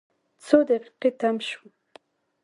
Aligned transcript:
څو 0.45 0.57
دقیقې 0.69 1.09
تم 1.19 1.35
شوو. 1.47 1.67